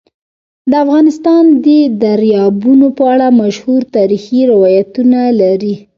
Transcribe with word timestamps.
افغانستان 0.83 1.43
د 1.65 1.67
دریابونه 2.03 2.87
په 2.97 3.03
اړه 3.13 3.27
مشهور 3.41 3.81
تاریخی 3.95 4.39
روایتونه 4.51 5.19
لري. 5.41 5.75